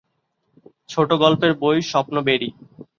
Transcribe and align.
ছোটগল্পের 0.89 1.51
বই 1.61 1.77
‘স্বপ্নবেড়ি’। 1.81 2.49